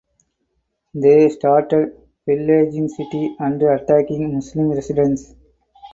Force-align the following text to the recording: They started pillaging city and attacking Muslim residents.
They 0.95 1.29
started 1.29 1.89
pillaging 2.25 2.87
city 2.89 3.35
and 3.39 3.61
attacking 3.61 4.33
Muslim 4.33 4.69
residents. 4.71 5.35